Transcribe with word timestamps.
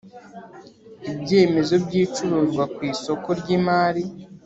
Ibyemezo 1.11 1.73
by 1.83 1.91
ibicuruzwa 1.97 2.63
ku 2.75 2.79
isoko 2.93 3.27
ry 3.39 3.47
imari 3.57 4.03